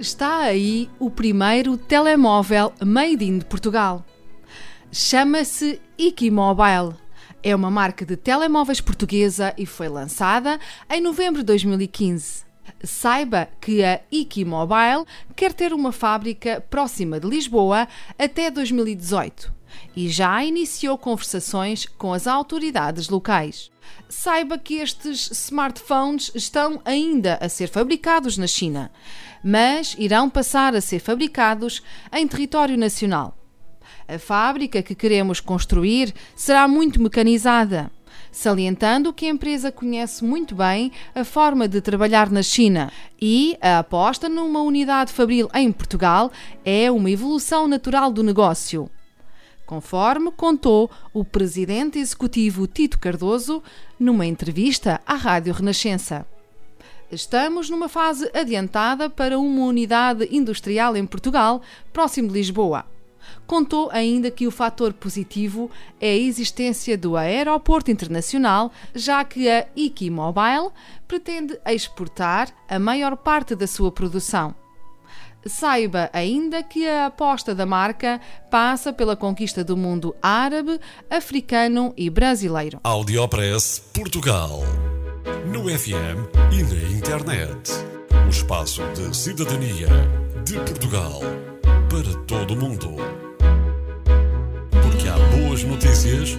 Está 0.00 0.38
aí 0.38 0.88
o 0.98 1.10
primeiro 1.10 1.76
telemóvel 1.76 2.72
made 2.82 3.22
in 3.22 3.40
Portugal. 3.40 4.02
Chama-se 4.90 5.78
Ikimobile. 5.98 6.94
É 7.42 7.54
uma 7.54 7.70
marca 7.70 8.06
de 8.06 8.16
telemóveis 8.16 8.80
portuguesa 8.80 9.52
e 9.58 9.66
foi 9.66 9.90
lançada 9.90 10.58
em 10.88 11.02
novembro 11.02 11.40
de 11.40 11.44
2015. 11.44 12.49
Saiba 12.82 13.48
que 13.60 13.84
a 13.84 14.00
Ikimobile 14.12 15.04
quer 15.36 15.52
ter 15.52 15.72
uma 15.72 15.92
fábrica 15.92 16.60
próxima 16.70 17.20
de 17.20 17.28
Lisboa 17.28 17.86
até 18.18 18.50
2018 18.50 19.60
e 19.94 20.08
já 20.08 20.44
iniciou 20.44 20.96
conversações 20.96 21.86
com 21.86 22.12
as 22.12 22.26
autoridades 22.26 23.08
locais. 23.08 23.70
Saiba 24.08 24.58
que 24.58 24.74
estes 24.76 25.30
smartphones 25.30 26.30
estão 26.34 26.80
ainda 26.84 27.38
a 27.40 27.48
ser 27.48 27.68
fabricados 27.68 28.36
na 28.36 28.46
China, 28.46 28.90
mas 29.42 29.94
irão 29.98 30.28
passar 30.28 30.74
a 30.74 30.80
ser 30.80 31.00
fabricados 31.00 31.82
em 32.12 32.26
território 32.26 32.76
nacional. 32.76 33.36
A 34.06 34.18
fábrica 34.18 34.82
que 34.82 34.94
queremos 34.94 35.40
construir 35.40 36.12
será 36.34 36.66
muito 36.66 37.00
mecanizada, 37.00 37.90
salientando 38.30 39.12
que 39.12 39.26
a 39.26 39.30
empresa 39.30 39.72
conhece 39.72 40.24
muito 40.24 40.54
bem 40.54 40.92
a 41.14 41.24
forma 41.24 41.66
de 41.66 41.80
trabalhar 41.80 42.30
na 42.30 42.42
China 42.42 42.92
e 43.20 43.56
a 43.60 43.80
aposta 43.80 44.28
numa 44.28 44.62
unidade 44.62 45.12
fabril 45.12 45.48
em 45.54 45.70
Portugal 45.72 46.30
é 46.64 46.90
uma 46.90 47.10
evolução 47.10 47.66
natural 47.66 48.12
do 48.12 48.22
negócio 48.22 48.90
conforme 49.70 50.32
contou 50.32 50.90
o 51.14 51.24
presidente 51.24 51.96
executivo 51.96 52.66
Tito 52.66 52.98
Cardoso 52.98 53.62
numa 54.00 54.26
entrevista 54.26 55.00
à 55.06 55.14
Rádio 55.14 55.54
Renascença. 55.54 56.26
Estamos 57.08 57.70
numa 57.70 57.88
fase 57.88 58.28
adiantada 58.34 59.08
para 59.08 59.38
uma 59.38 59.64
unidade 59.66 60.26
industrial 60.32 60.96
em 60.96 61.06
Portugal, 61.06 61.62
próximo 61.92 62.26
de 62.26 62.34
Lisboa. 62.34 62.84
Contou 63.46 63.88
ainda 63.92 64.30
que 64.30 64.46
o 64.46 64.50
fator 64.50 64.92
positivo 64.92 65.70
é 66.00 66.10
a 66.10 66.16
existência 66.16 66.96
do 66.96 67.16
aeroporto 67.16 67.90
internacional, 67.90 68.72
já 68.94 69.24
que 69.24 69.48
a 69.48 69.66
Ikimobile 69.76 70.70
pretende 71.08 71.58
exportar 71.66 72.48
a 72.68 72.78
maior 72.78 73.16
parte 73.16 73.54
da 73.54 73.66
sua 73.66 73.90
produção. 73.90 74.54
Saiba 75.46 76.10
ainda 76.12 76.62
que 76.62 76.86
a 76.86 77.06
aposta 77.06 77.54
da 77.54 77.64
marca 77.64 78.20
passa 78.50 78.92
pela 78.92 79.16
conquista 79.16 79.64
do 79.64 79.76
mundo 79.76 80.14
árabe, 80.22 80.78
africano 81.08 81.94
e 81.96 82.10
brasileiro. 82.10 82.78
Audiopress 82.84 83.78
Portugal. 83.94 84.60
No 85.46 85.62
FM 85.62 86.28
e 86.52 86.62
na 86.62 86.98
internet. 86.98 87.72
O 88.26 88.28
espaço 88.28 88.82
de 88.92 89.16
cidadania 89.16 89.88
de 90.44 90.54
Portugal 90.56 91.20
para 91.90 92.14
todo 92.26 92.54
o 92.54 92.56
mundo. 92.56 92.96
Porque 94.70 95.08
há 95.08 95.18
boas 95.36 95.64
notícias 95.64 96.38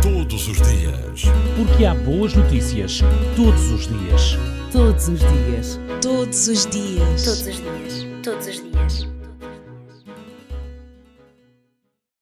todos 0.00 0.48
os 0.48 0.56
dias. 0.56 1.24
Porque 1.56 1.84
há 1.84 1.94
boas 1.94 2.34
notícias 2.34 3.02
todos 3.36 3.70
os 3.70 3.86
dias. 3.86 4.38
Todos 4.72 5.08
os 5.08 5.20
dias. 5.20 5.78
Todos 6.00 6.48
os 6.48 6.66
dias. 6.66 7.24
Todos 7.24 7.46
os 7.46 7.60
dias. 7.60 8.06
Todos 8.22 8.46
os 8.46 8.62
dias. 8.62 9.07